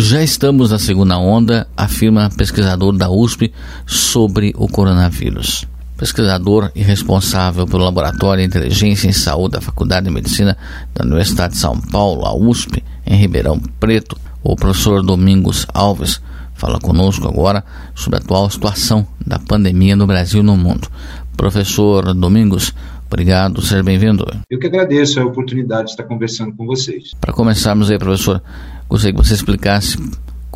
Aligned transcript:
Já 0.00 0.22
estamos 0.22 0.70
na 0.70 0.78
segunda 0.78 1.18
onda, 1.18 1.66
afirma 1.76 2.30
pesquisador 2.30 2.96
da 2.96 3.10
USP 3.10 3.52
sobre 3.84 4.54
o 4.56 4.68
coronavírus. 4.68 5.66
Pesquisador 5.96 6.70
e 6.72 6.84
responsável 6.84 7.66
pelo 7.66 7.82
Laboratório 7.82 8.40
de 8.40 8.46
Inteligência 8.46 9.08
em 9.08 9.12
Saúde 9.12 9.54
da 9.54 9.60
Faculdade 9.60 10.06
de 10.06 10.12
Medicina 10.12 10.56
da 10.94 11.04
Universidade 11.04 11.54
de 11.54 11.58
São 11.58 11.80
Paulo, 11.80 12.24
a 12.26 12.32
USP, 12.32 12.80
em 13.04 13.16
Ribeirão 13.16 13.58
Preto, 13.80 14.16
o 14.40 14.54
professor 14.54 15.02
Domingos 15.02 15.66
Alves 15.74 16.20
fala 16.54 16.78
conosco 16.78 17.26
agora 17.26 17.64
sobre 17.92 18.20
a 18.20 18.22
atual 18.22 18.48
situação 18.48 19.04
da 19.26 19.40
pandemia 19.40 19.96
no 19.96 20.06
Brasil 20.06 20.42
e 20.42 20.44
no 20.44 20.56
mundo. 20.56 20.88
Professor 21.38 22.12
Domingos, 22.12 22.74
Obrigado, 23.10 23.62
seja 23.62 23.82
bem-vindo. 23.82 24.26
Eu 24.50 24.58
que 24.58 24.66
agradeço 24.66 25.18
a 25.18 25.24
oportunidade 25.24 25.86
de 25.86 25.90
estar 25.92 26.04
conversando 26.04 26.54
com 26.54 26.66
vocês. 26.66 27.12
Para 27.18 27.32
começarmos 27.32 27.90
aí, 27.90 27.98
professor, 27.98 28.42
gostaria 28.86 29.16
que 29.16 29.26
você 29.26 29.32
explicasse 29.32 29.96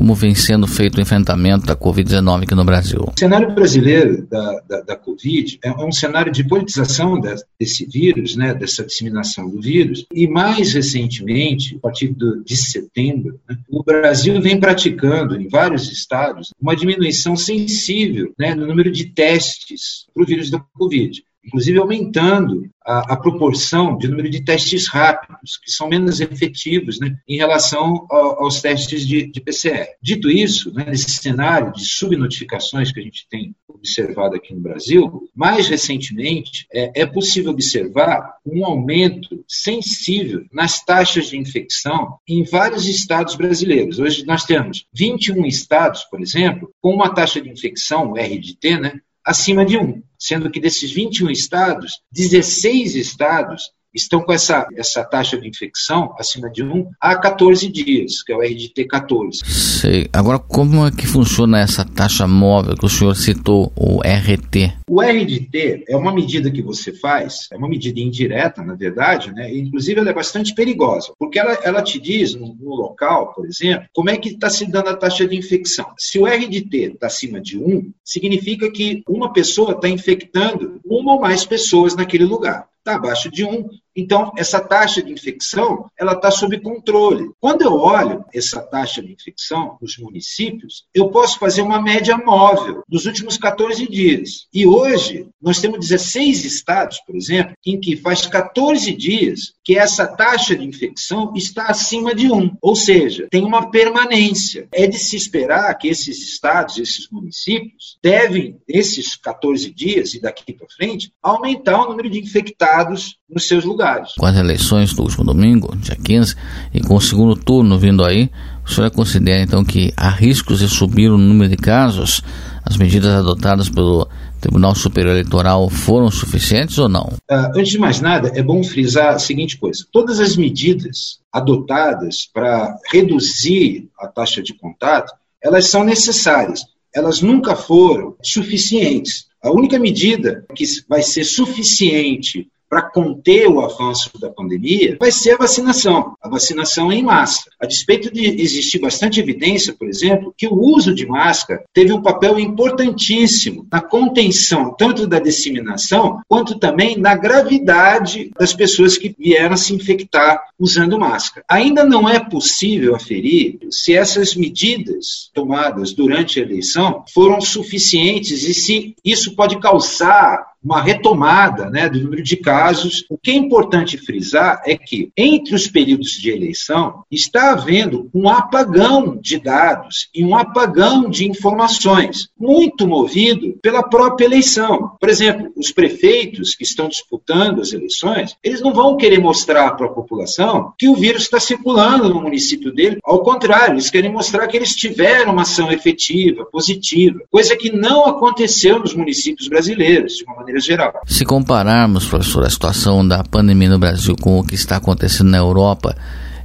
como 0.00 0.14
vem 0.14 0.34
sendo 0.34 0.66
feito 0.66 0.96
o 0.96 1.00
enfrentamento 1.02 1.66
da 1.66 1.76
Covid-19 1.76 2.44
aqui 2.44 2.54
no 2.54 2.64
Brasil. 2.64 3.00
O 3.00 3.20
cenário 3.20 3.54
brasileiro 3.54 4.26
da, 4.30 4.62
da, 4.66 4.80
da 4.80 4.96
Covid 4.96 5.58
é 5.62 5.70
um 5.72 5.92
cenário 5.92 6.32
de 6.32 6.42
politização 6.42 7.20
desse 7.60 7.84
vírus, 7.84 8.34
né, 8.34 8.54
dessa 8.54 8.82
disseminação 8.82 9.50
do 9.50 9.60
vírus, 9.60 10.06
e 10.10 10.26
mais 10.26 10.72
recentemente, 10.72 11.76
a 11.76 11.80
partir 11.80 12.14
de 12.14 12.56
setembro, 12.56 13.38
né, 13.46 13.58
o 13.68 13.82
Brasil 13.82 14.40
vem 14.40 14.58
praticando, 14.58 15.38
em 15.38 15.48
vários 15.48 15.92
estados, 15.92 16.48
uma 16.58 16.74
diminuição 16.74 17.36
sensível 17.36 18.32
né, 18.38 18.54
no 18.54 18.66
número 18.66 18.90
de 18.90 19.04
testes 19.04 20.06
para 20.14 20.22
o 20.22 20.26
vírus 20.26 20.50
da 20.50 20.60
Covid 20.78 21.22
inclusive 21.44 21.78
aumentando 21.78 22.68
a, 22.84 23.12
a, 23.12 23.16
proporção 23.16 23.96
de 23.96 24.08
número 24.08 24.28
de 24.28 24.44
testes 24.44 24.88
rápidos, 24.88 25.58
que 25.62 25.70
são 25.70 25.88
menos 25.88 26.20
efetivos 26.20 26.98
né, 26.98 27.16
em 27.28 27.36
relação 27.36 28.06
ao, 28.10 28.44
aos 28.44 28.60
testes 28.60 29.06
de, 29.06 29.30
de, 29.30 29.40
PCR. 29.40 29.86
Dito 30.02 30.30
isso, 30.30 30.72
né, 30.72 30.86
nesse 30.88 31.10
cenário 31.10 31.72
de 31.72 31.84
subnotificações 31.84 32.92
que 32.92 33.00
a 33.00 33.02
gente 33.02 33.26
tem 33.28 33.54
observado 33.68 34.36
aqui 34.36 34.54
no 34.54 34.60
Brasil, 34.60 35.28
mais 35.34 35.68
recentemente 35.68 36.66
é, 36.72 37.02
é 37.02 37.06
possível 37.06 37.50
observar 37.50 38.34
um 38.44 38.64
aumento 38.64 39.44
sensível 39.48 40.44
nas 40.52 40.84
taxas 40.84 41.30
de 41.30 41.38
infecção 41.38 42.18
em 42.28 42.44
vários 42.44 42.86
estados 42.86 43.34
brasileiros. 43.36 43.98
Hoje 43.98 44.24
nós 44.26 44.44
temos 44.44 44.86
21 44.92 45.46
estados, 45.46 46.04
por 46.04 46.20
exemplo, 46.20 46.70
com 46.80 46.94
uma 46.94 47.14
taxa 47.14 47.40
de 47.40 47.50
infecção, 47.50 48.14
RDT, 48.14 48.80
né, 48.80 49.00
acima 49.24 49.64
de 49.64 49.76
1, 49.76 50.02
sendo 50.18 50.50
que 50.50 50.60
desses 50.60 50.92
21 50.92 51.30
estados, 51.30 52.02
16 52.12 52.96
estados 52.96 53.70
estão 53.94 54.20
com 54.20 54.32
essa, 54.32 54.66
essa 54.74 55.04
taxa 55.04 55.38
de 55.38 55.48
infecção 55.48 56.14
acima 56.18 56.50
de 56.50 56.62
1 56.62 56.90
há 57.00 57.16
14 57.16 57.68
dias, 57.70 58.22
que 58.22 58.32
é 58.32 58.36
o 58.36 58.40
RDT 58.40 58.84
14. 58.86 59.40
Sei. 59.44 60.08
Agora, 60.12 60.38
como 60.38 60.86
é 60.86 60.90
que 60.90 61.06
funciona 61.06 61.60
essa 61.60 61.84
taxa 61.84 62.26
móvel 62.26 62.76
que 62.76 62.86
o 62.86 62.88
senhor 62.88 63.14
citou, 63.14 63.72
o 63.76 64.00
RT? 64.00 64.74
O 64.88 65.00
RDT 65.00 65.84
é 65.88 65.96
uma 65.96 66.12
medida 66.12 66.50
que 66.50 66.62
você 66.62 66.92
faz, 66.92 67.48
é 67.52 67.56
uma 67.56 67.68
medida 67.68 68.00
indireta, 68.00 68.62
na 68.62 68.74
verdade, 68.74 69.32
né? 69.32 69.52
inclusive 69.54 70.00
ela 70.00 70.10
é 70.10 70.14
bastante 70.14 70.54
perigosa, 70.54 71.12
porque 71.18 71.38
ela, 71.38 71.52
ela 71.62 71.82
te 71.82 71.98
diz 71.98 72.34
no, 72.34 72.54
no 72.54 72.74
local, 72.74 73.32
por 73.34 73.46
exemplo, 73.46 73.88
como 73.92 74.10
é 74.10 74.16
que 74.16 74.30
está 74.30 74.50
se 74.50 74.66
dando 74.70 74.88
a 74.88 74.96
taxa 74.96 75.26
de 75.26 75.36
infecção. 75.36 75.86
Se 75.98 76.18
o 76.18 76.26
RDT 76.26 76.92
está 76.94 77.06
acima 77.06 77.40
de 77.40 77.58
1, 77.58 77.92
significa 78.04 78.70
que 78.70 79.02
uma 79.08 79.32
pessoa 79.32 79.72
está 79.72 79.88
infectando 79.88 80.80
uma 80.84 81.14
ou 81.14 81.20
mais 81.20 81.44
pessoas 81.44 81.96
naquele 81.96 82.24
lugar 82.24 82.69
está 82.80 82.94
abaixo 82.96 83.30
de 83.30 83.44
1. 83.44 83.68
Então, 84.00 84.32
essa 84.34 84.58
taxa 84.58 85.02
de 85.02 85.12
infecção 85.12 85.84
ela 85.98 86.12
está 86.12 86.30
sob 86.30 86.58
controle. 86.60 87.30
Quando 87.38 87.60
eu 87.62 87.74
olho 87.74 88.24
essa 88.32 88.60
taxa 88.62 89.02
de 89.02 89.12
infecção 89.12 89.76
nos 89.80 89.98
municípios, 89.98 90.84
eu 90.94 91.10
posso 91.10 91.38
fazer 91.38 91.60
uma 91.60 91.82
média 91.82 92.16
móvel 92.16 92.82
dos 92.88 93.04
últimos 93.04 93.36
14 93.36 93.86
dias. 93.86 94.46
E 94.54 94.66
hoje, 94.66 95.28
nós 95.40 95.60
temos 95.60 95.80
16 95.80 96.46
estados, 96.46 96.98
por 97.00 97.14
exemplo, 97.14 97.52
em 97.66 97.78
que 97.78 97.94
faz 97.94 98.26
14 98.26 98.90
dias 98.94 99.52
que 99.62 99.78
essa 99.78 100.06
taxa 100.06 100.56
de 100.56 100.64
infecção 100.64 101.34
está 101.36 101.66
acima 101.66 102.14
de 102.14 102.32
1. 102.32 102.56
Ou 102.62 102.74
seja, 102.74 103.28
tem 103.30 103.44
uma 103.44 103.70
permanência. 103.70 104.66
É 104.72 104.86
de 104.86 104.98
se 104.98 105.14
esperar 105.14 105.74
que 105.74 105.88
esses 105.88 106.18
estados, 106.22 106.78
esses 106.78 107.08
municípios, 107.10 107.98
devem, 108.02 108.56
nesses 108.66 109.14
14 109.14 109.70
dias 109.70 110.14
e 110.14 110.20
daqui 110.20 110.54
para 110.54 110.66
frente, 110.68 111.12
aumentar 111.22 111.82
o 111.82 111.90
número 111.90 112.08
de 112.08 112.18
infectados 112.18 113.20
nos 113.28 113.46
seus 113.46 113.64
lugares. 113.64 113.89
Com 114.18 114.26
as 114.26 114.36
eleições 114.36 114.92
do 114.94 115.02
último 115.02 115.24
domingo, 115.24 115.74
dia 115.76 115.96
15, 115.96 116.34
e 116.74 116.80
com 116.80 116.96
o 116.96 117.00
segundo 117.00 117.36
turno 117.36 117.78
vindo 117.78 118.04
aí, 118.04 118.30
o 118.64 118.70
senhor 118.70 118.90
considera 118.90 119.42
então 119.42 119.64
que 119.64 119.92
há 119.96 120.08
riscos 120.08 120.60
de 120.60 120.68
subir 120.68 121.10
o 121.10 121.18
número 121.18 121.50
de 121.50 121.56
casos? 121.56 122.22
As 122.64 122.76
medidas 122.76 123.12
adotadas 123.12 123.68
pelo 123.68 124.08
Tribunal 124.40 124.74
Superior 124.74 125.12
Eleitoral 125.12 125.68
foram 125.68 126.10
suficientes 126.10 126.78
ou 126.78 126.88
não? 126.88 127.12
Uh, 127.30 127.50
antes 127.56 127.72
de 127.72 127.78
mais 127.78 128.00
nada, 128.00 128.30
é 128.34 128.42
bom 128.42 128.62
frisar 128.62 129.14
a 129.14 129.18
seguinte 129.18 129.58
coisa: 129.58 129.84
todas 129.90 130.20
as 130.20 130.36
medidas 130.36 131.20
adotadas 131.32 132.28
para 132.32 132.76
reduzir 132.90 133.88
a 133.98 134.06
taxa 134.06 134.42
de 134.42 134.54
contato, 134.54 135.12
elas 135.42 135.66
são 135.66 135.84
necessárias. 135.84 136.64
Elas 136.94 137.20
nunca 137.20 137.54
foram 137.54 138.16
suficientes. 138.22 139.26
A 139.42 139.50
única 139.50 139.78
medida 139.78 140.44
que 140.54 140.64
vai 140.88 141.02
ser 141.02 141.24
suficiente 141.24 142.48
para 142.70 142.82
conter 142.82 143.48
o 143.48 143.60
avanço 143.60 144.12
da 144.20 144.30
pandemia 144.30 144.96
vai 145.00 145.10
ser 145.10 145.32
a 145.32 145.38
vacinação, 145.38 146.14
a 146.22 146.28
vacinação 146.28 146.92
em 146.92 147.02
massa. 147.02 147.50
A 147.60 147.66
despeito 147.66 148.12
de 148.12 148.40
existir 148.40 148.78
bastante 148.78 149.18
evidência, 149.18 149.74
por 149.76 149.88
exemplo, 149.88 150.32
que 150.38 150.46
o 150.46 150.54
uso 150.54 150.94
de 150.94 151.04
máscara 151.04 151.64
teve 151.74 151.92
um 151.92 152.00
papel 152.00 152.38
importantíssimo 152.38 153.66
na 153.70 153.80
contenção 153.80 154.72
tanto 154.78 155.04
da 155.04 155.18
disseminação 155.18 156.20
quanto 156.28 156.60
também 156.60 156.96
na 156.96 157.16
gravidade 157.16 158.30
das 158.38 158.54
pessoas 158.54 158.96
que 158.96 159.14
vieram 159.18 159.56
se 159.56 159.74
infectar 159.74 160.40
usando 160.56 160.98
máscara. 160.98 161.44
Ainda 161.48 161.84
não 161.84 162.08
é 162.08 162.20
possível 162.20 162.94
aferir 162.94 163.58
se 163.70 163.94
essas 163.94 164.36
medidas 164.36 165.28
tomadas 165.34 165.92
durante 165.92 166.38
a 166.38 166.42
eleição 166.42 167.04
foram 167.12 167.40
suficientes 167.40 168.44
e 168.44 168.54
se 168.54 168.94
isso 169.04 169.34
pode 169.34 169.58
causar 169.58 170.49
uma 170.62 170.82
retomada 170.82 171.70
né, 171.70 171.88
do 171.88 172.00
número 172.00 172.22
de 172.22 172.36
casos. 172.36 173.04
O 173.08 173.16
que 173.16 173.30
é 173.30 173.34
importante 173.34 173.96
frisar 173.96 174.62
é 174.66 174.76
que, 174.76 175.10
entre 175.16 175.54
os 175.54 175.66
períodos 175.66 176.10
de 176.10 176.30
eleição, 176.30 177.04
está 177.10 177.52
havendo 177.52 178.10
um 178.14 178.28
apagão 178.28 179.16
de 179.16 179.38
dados 179.38 180.08
e 180.14 180.24
um 180.24 180.36
apagão 180.36 181.08
de 181.08 181.28
informações, 181.28 182.28
muito 182.38 182.86
movido 182.86 183.58
pela 183.62 183.82
própria 183.82 184.26
eleição. 184.26 184.92
Por 185.00 185.08
exemplo, 185.08 185.52
os 185.56 185.72
prefeitos 185.72 186.54
que 186.54 186.64
estão 186.64 186.88
disputando 186.88 187.60
as 187.60 187.72
eleições, 187.72 188.36
eles 188.42 188.60
não 188.60 188.72
vão 188.72 188.96
querer 188.96 189.18
mostrar 189.18 189.72
para 189.72 189.86
a 189.86 189.92
população 189.92 190.72
que 190.78 190.88
o 190.88 190.94
vírus 190.94 191.22
está 191.22 191.40
circulando 191.40 192.08
no 192.08 192.20
município 192.20 192.72
dele. 192.72 192.98
Ao 193.04 193.22
contrário, 193.22 193.74
eles 193.74 193.90
querem 193.90 194.12
mostrar 194.12 194.46
que 194.46 194.56
eles 194.56 194.74
tiveram 194.74 195.32
uma 195.32 195.42
ação 195.42 195.72
efetiva, 195.72 196.44
positiva, 196.46 197.20
coisa 197.30 197.56
que 197.56 197.72
não 197.72 198.06
aconteceu 198.06 198.78
nos 198.78 198.94
municípios 198.94 199.48
brasileiros, 199.48 200.16
de 200.16 200.24
uma 200.24 200.36
maneira 200.36 200.49
maneira 200.50 200.60
geral. 200.60 201.00
Se 201.06 201.24
compararmos, 201.24 202.06
professor, 202.06 202.44
a 202.44 202.50
situação 202.50 203.06
da 203.06 203.22
pandemia 203.22 203.70
no 203.70 203.78
Brasil 203.78 204.16
com 204.20 204.38
o 204.38 204.44
que 204.44 204.54
está 204.54 204.76
acontecendo 204.76 205.30
na 205.30 205.38
Europa, 205.38 205.96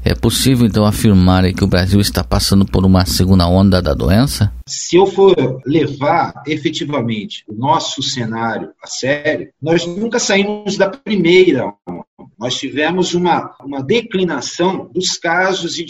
é 0.03 0.13
possível 0.13 0.67
então 0.67 0.85
afirmar 0.85 1.51
que 1.51 1.63
o 1.63 1.67
Brasil 1.67 1.99
está 1.99 2.23
passando 2.23 2.63
por 2.63 2.85
uma 2.85 3.05
segunda 3.05 3.47
onda 3.47 3.81
da 3.81 3.93
doença? 3.93 4.53
Se 4.67 4.95
eu 4.95 5.07
for 5.07 5.35
levar 5.65 6.43
efetivamente 6.45 7.43
o 7.47 7.55
nosso 7.55 8.03
cenário 8.03 8.69
a 8.83 8.87
sério, 8.87 9.49
nós 9.59 9.85
nunca 9.85 10.19
saímos 10.19 10.77
da 10.77 10.89
primeira 10.89 11.73
onda. 11.87 11.94
Nós 12.37 12.55
tivemos 12.55 13.13
uma, 13.13 13.55
uma 13.61 13.81
declinação 13.81 14.89
dos 14.93 15.17
casos 15.17 15.75
de 15.75 15.85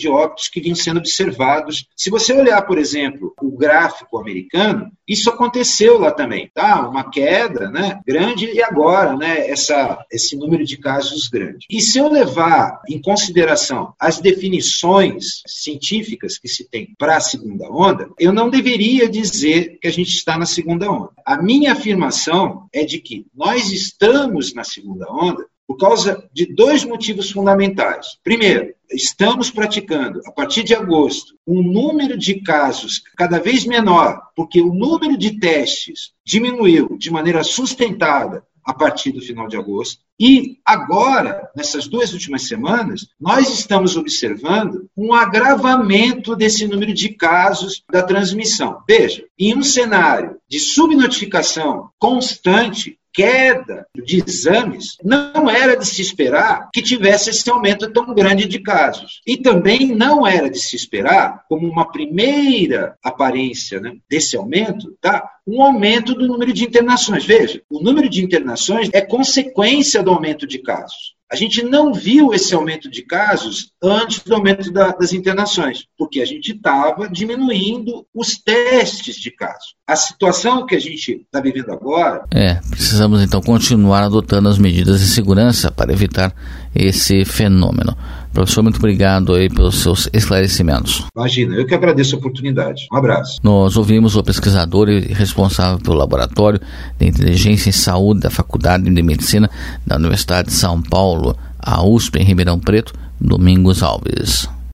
que 0.52 0.62
vinham 0.62 0.76
sendo 0.76 0.98
observados. 0.98 1.88
Se 1.96 2.10
você 2.10 2.34
olhar, 2.34 2.62
por 2.62 2.78
exemplo, 2.78 3.34
o 3.42 3.58
gráfico 3.58 4.20
americano, 4.20 4.92
isso 5.08 5.30
aconteceu 5.30 6.00
lá 6.00 6.12
também, 6.12 6.50
tá? 6.54 6.88
Uma 6.88 7.10
queda, 7.10 7.70
né, 7.70 8.00
grande 8.06 8.46
e 8.46 8.62
agora, 8.62 9.16
né, 9.16 9.50
essa 9.50 10.04
esse 10.12 10.36
número 10.36 10.64
de 10.64 10.78
casos 10.78 11.28
grande. 11.28 11.66
E 11.70 11.80
se 11.82 11.98
eu 11.98 12.10
levar 12.10 12.82
em 12.90 13.02
consideração 13.02 13.94
as 14.00 14.20
definições 14.20 15.42
científicas 15.48 16.38
que 16.38 16.48
se 16.48 16.68
tem 16.70 16.94
para 16.98 17.18
a 17.18 17.22
segunda 17.22 17.70
onda, 17.70 18.10
eu 18.20 18.34
não 18.34 18.50
deveria 18.50 19.08
dizer 19.10 19.78
que 19.80 19.88
a 19.88 19.92
gente 19.92 20.10
está 20.16 20.38
na 20.38 20.46
segunda 20.46 20.92
onda. 20.92 21.12
A 21.26 21.42
minha 21.42 21.74
afirmação 21.74 22.68
é 22.74 22.84
de 22.84 23.00
que 23.00 23.26
nós 23.36 23.72
estamos 23.72 24.54
na 24.54 24.64
segunda 24.64 25.12
onda 25.12 25.46
por 25.68 25.78
causa 25.78 26.28
de 26.32 26.46
dois 26.54 26.84
motivos 26.84 27.32
fundamentais. 27.32 28.18
Primeiro, 28.24 28.74
estamos 28.92 29.50
praticando, 29.50 30.22
a 30.26 30.32
partir 30.32 30.64
de 30.64 30.76
agosto, 30.76 31.36
um 31.46 31.62
número 31.62 32.18
de 32.18 32.42
casos 32.42 33.02
cada 33.18 33.40
vez 33.40 33.66
menor, 33.66 34.22
porque 34.36 34.62
o 34.62 34.74
número 34.74 35.18
de 35.18 35.40
testes 35.40 36.12
diminuiu 36.26 36.98
de 36.98 37.12
maneira 37.12 37.44
sustentada 37.44 38.44
a 38.66 38.74
partir 38.74 39.12
do 39.12 39.22
final 39.22 39.48
de 39.48 39.56
agosto. 39.56 40.04
E 40.20 40.58
agora, 40.66 41.50
nessas 41.56 41.88
duas 41.88 42.14
últimas 42.14 42.48
semanas, 42.48 43.08
nós 43.20 43.50
estamos 43.54 43.96
observando 43.96 44.90
um 44.98 45.14
agravamento 45.14 46.36
desse 46.36 46.66
número 46.68 46.94
de 46.94 47.10
casos 47.10 47.84
da 47.92 48.02
transmissão. 48.02 48.82
Veja, 48.88 49.24
em 49.38 49.56
um 49.56 49.62
cenário 49.62 50.38
de 50.48 50.60
subnotificação 50.60 51.90
constante, 52.00 52.98
queda 53.16 53.88
de 53.96 54.22
exames, 54.28 54.98
não 55.04 55.50
era 55.50 55.78
de 55.78 55.86
se 55.86 56.02
esperar 56.02 56.70
que 56.74 56.82
tivesse 56.82 57.30
esse 57.30 57.50
aumento 57.50 57.92
tão 57.92 58.14
grande 58.14 58.46
de 58.46 58.60
casos. 58.60 59.22
E 59.26 59.38
também 59.38 59.96
não 59.96 60.28
era 60.28 60.50
de 60.50 60.60
se 60.60 60.76
esperar, 60.76 61.46
como 61.48 61.68
uma 61.68 61.90
primeira 61.90 62.98
aparência 63.02 63.80
né, 63.80 63.94
desse 64.10 64.36
aumento, 64.36 64.96
tá? 65.00 65.24
um 65.48 65.62
aumento 65.62 66.14
do 66.14 66.28
número 66.28 66.52
de 66.52 66.66
internações. 66.66 67.26
Veja, 67.26 67.62
o 67.70 67.80
número 67.82 68.10
de 68.10 68.24
internações 68.24 68.90
é 68.92 69.02
consequência 69.02 70.04
do 70.04 70.12
aumento 70.12 70.46
de 70.46 70.60
casos. 70.60 71.15
A 71.32 71.36
gente 71.36 71.64
não 71.64 71.92
viu 71.92 72.34
esse 72.34 72.54
aumento 72.54 72.90
de 72.90 73.02
casos 73.02 73.72
antes 73.84 74.24
do 74.24 74.36
aumento 74.36 74.72
da, 74.72 74.90
das 74.92 75.12
internações, 75.12 75.86
porque 75.98 76.22
a 76.22 76.26
gente 76.26 76.52
estava 76.52 77.10
diminuindo 77.10 78.06
os 78.14 78.38
testes 78.38 79.16
de 79.16 79.32
casos. 79.32 79.76
A 79.88 79.96
situação 79.96 80.66
que 80.68 80.76
a 80.76 80.80
gente 80.80 81.24
está 81.26 81.42
vivendo 81.42 81.72
agora. 81.72 82.26
É, 82.32 82.56
precisamos 82.70 83.24
então 83.24 83.42
continuar 83.42 84.04
adotando 84.04 84.50
as 84.50 84.60
medidas 84.60 85.00
de 85.00 85.08
segurança 85.08 85.72
para 85.72 85.92
evitar 85.92 86.32
esse 86.76 87.26
fenômeno. 87.26 87.98
Professor, 88.36 88.62
muito 88.62 88.76
obrigado 88.76 89.34
aí 89.34 89.50
pelos 89.50 89.82
seus 89.82 90.10
esclarecimentos. 90.12 91.06
Imagina, 91.16 91.56
eu 91.56 91.66
que 91.66 91.74
agradeço 91.74 92.16
a 92.16 92.20
oportunidade. 92.20 92.86
Um 92.92 92.98
abraço. 92.98 93.40
Nós 93.42 93.78
ouvimos 93.78 94.18
o 94.18 94.24
pesquisador 94.24 94.90
e 94.90 95.00
responsável 95.14 95.80
pelo 95.80 95.96
Laboratório 95.96 96.60
de 97.00 97.08
Inteligência 97.08 97.70
em 97.70 97.72
Saúde 97.72 98.20
da 98.20 98.30
Faculdade 98.30 98.94
de 98.94 99.02
Medicina 99.02 99.50
da 99.88 99.96
Universidade 99.96 100.50
de 100.50 100.54
São 100.54 100.82
Paulo, 100.82 101.38
a 101.58 101.82
USP, 101.82 102.20
em 102.20 102.26
Ribeirão 102.26 102.60
Preto, 102.60 102.94
Domingos 103.22 103.82
Alves. 103.82 104.50